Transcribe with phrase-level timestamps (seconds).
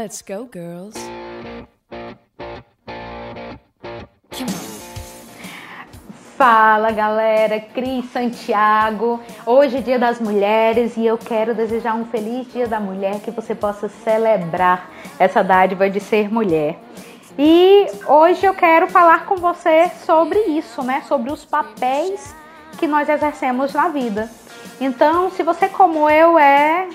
[0.00, 0.94] Let's go, girls.
[4.30, 4.70] Come on.
[6.38, 9.20] Fala galera, Cris Santiago.
[9.44, 13.30] Hoje é Dia das Mulheres e eu quero desejar um feliz Dia da Mulher que
[13.30, 16.78] você possa celebrar essa dádiva de ser mulher.
[17.38, 21.02] E hoje eu quero falar com você sobre isso, né?
[21.06, 22.34] Sobre os papéis
[22.78, 24.30] que nós exercemos na vida.
[24.80, 26.88] Então, se você, como eu, é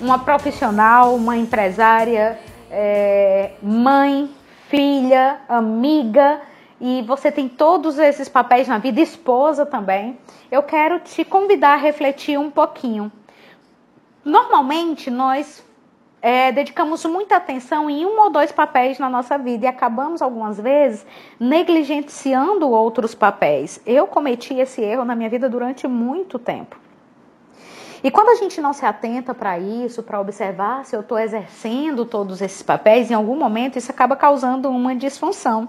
[0.00, 2.38] uma profissional, uma empresária,
[2.70, 4.30] é, mãe,
[4.68, 6.40] filha, amiga,
[6.80, 10.18] e você tem todos esses papéis na vida, esposa também,
[10.50, 13.10] eu quero te convidar a refletir um pouquinho.
[14.24, 15.64] Normalmente, nós
[16.20, 20.58] é, dedicamos muita atenção em um ou dois papéis na nossa vida e acabamos algumas
[20.58, 21.06] vezes
[21.38, 23.80] negligenciando outros papéis.
[23.86, 26.83] Eu cometi esse erro na minha vida durante muito tempo.
[28.04, 32.04] E quando a gente não se atenta para isso, para observar se eu estou exercendo
[32.04, 35.66] todos esses papéis, em algum momento isso acaba causando uma disfunção.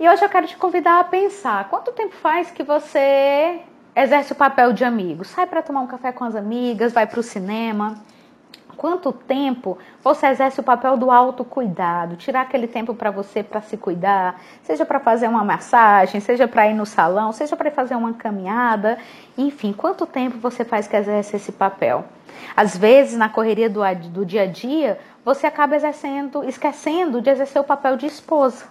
[0.00, 3.60] E hoje eu quero te convidar a pensar: quanto tempo faz que você
[3.94, 5.22] exerce o papel de amigo?
[5.22, 7.98] Sai para tomar um café com as amigas, vai para o cinema.
[8.76, 12.16] Quanto tempo você exerce o papel do autocuidado?
[12.16, 16.68] Tirar aquele tempo para você para se cuidar, seja para fazer uma massagem, seja para
[16.68, 18.98] ir no salão, seja para fazer uma caminhada,
[19.36, 22.04] enfim, quanto tempo você faz que exerce esse papel?
[22.54, 27.60] Às vezes, na correria do, do dia a dia, você acaba exercendo, esquecendo de exercer
[27.60, 28.66] o papel de esposa,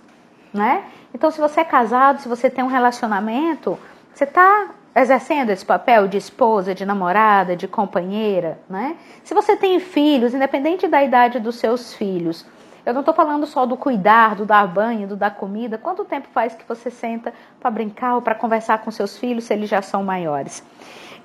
[0.54, 0.86] né?
[1.14, 3.78] Então, se você é casado, se você tem um relacionamento,
[4.14, 8.96] você está exercendo esse papel de esposa, de namorada, de companheira, né?
[9.24, 12.46] Se você tem filhos, independente da idade dos seus filhos,
[12.86, 15.78] eu não estou falando só do cuidar, do dar banho, do dar comida.
[15.78, 19.54] Quanto tempo faz que você senta para brincar ou para conversar com seus filhos se
[19.54, 20.64] eles já são maiores?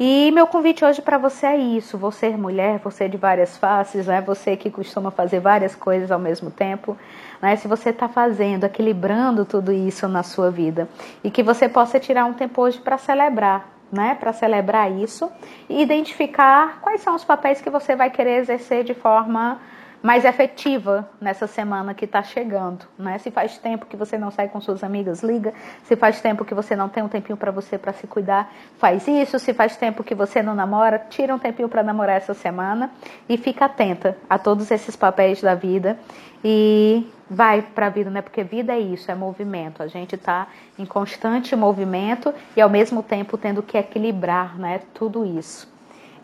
[0.02, 4.22] E meu convite hoje para você é isso: você mulher, você de várias faces, né?
[4.22, 6.96] Você que costuma fazer várias coisas ao mesmo tempo,
[7.42, 7.54] né?
[7.56, 10.88] Se você está fazendo, equilibrando tudo isso na sua vida
[11.22, 14.16] e que você possa tirar um tempo hoje para celebrar, né?
[14.18, 15.30] Para celebrar isso
[15.68, 19.60] e identificar quais são os papéis que você vai querer exercer de forma
[20.02, 23.18] mais efetiva nessa semana que está chegando, né?
[23.18, 25.52] Se faz tempo que você não sai com suas amigas, liga.
[25.84, 29.06] Se faz tempo que você não tem um tempinho para você para se cuidar, faz
[29.06, 29.38] isso.
[29.38, 32.90] Se faz tempo que você não namora, tira um tempinho para namorar essa semana
[33.28, 35.98] e fica atenta a todos esses papéis da vida
[36.42, 38.22] e vai para a vida, né?
[38.22, 39.82] Porque vida é isso, é movimento.
[39.82, 44.80] A gente está em constante movimento e ao mesmo tempo tendo que equilibrar, né?
[44.94, 45.70] Tudo isso.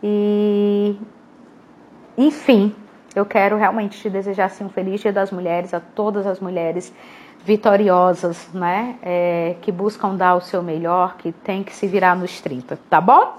[0.01, 0.97] E
[2.17, 2.75] enfim,
[3.17, 6.93] eu quero realmente te desejar assim, um feliz Dia das Mulheres a todas as mulheres
[7.43, 8.95] vitoriosas, né?
[9.01, 13.01] É, que buscam dar o seu melhor, que tem que se virar nos 30, tá
[13.01, 13.37] bom?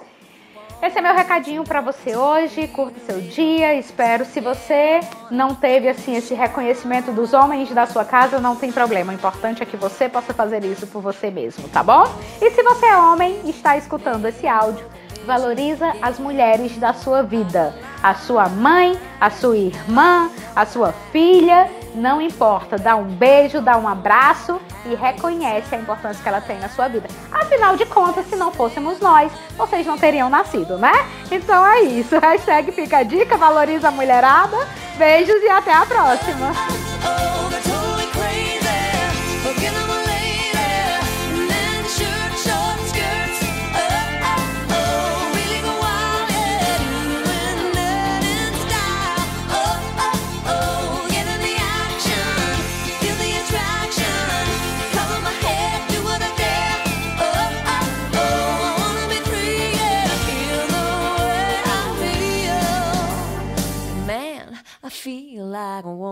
[0.81, 2.69] Esse é meu recadinho para você hoje.
[2.69, 3.75] Curta seu dia.
[3.75, 4.25] Espero.
[4.25, 9.11] Se você não teve assim esse reconhecimento dos homens da sua casa, não tem problema.
[9.13, 12.05] O importante é que você possa fazer isso por você mesmo, tá bom?
[12.41, 14.87] E se você é homem e está escutando esse áudio,
[15.27, 17.75] valoriza as mulheres da sua vida.
[18.03, 22.79] A sua mãe, a sua irmã, a sua filha, não importa.
[22.79, 26.89] Dá um beijo, dá um abraço e reconhece a importância que ela tem na sua
[26.89, 27.09] vida.
[27.33, 30.93] Afinal de contas, se não fôssemos nós, vocês não teriam nascido, né?
[31.31, 32.17] Então é isso.
[32.21, 34.57] Hashtag fica a dica, valoriza a mulherada.
[34.97, 37.18] Beijos e até a próxima.
[65.83, 66.08] black and.